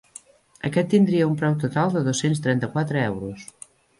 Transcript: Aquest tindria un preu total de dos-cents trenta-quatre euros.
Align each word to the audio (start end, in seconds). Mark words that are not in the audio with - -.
Aquest 0.69 0.87
tindria 0.93 1.27
un 1.33 1.35
preu 1.41 1.59
total 1.65 1.93
de 1.97 2.03
dos-cents 2.09 2.43
trenta-quatre 2.47 3.07
euros. 3.13 3.47